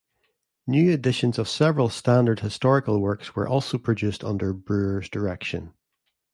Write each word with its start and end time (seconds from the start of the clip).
New 0.65 0.91
editions 0.91 1.37
of 1.37 1.47
several 1.47 1.87
standard 1.87 2.39
historical 2.39 2.99
works 2.99 3.35
were 3.35 3.47
also 3.47 3.77
produced 3.77 4.23
under 4.23 4.51
Brewer's 4.51 5.07
direction. 5.09 5.75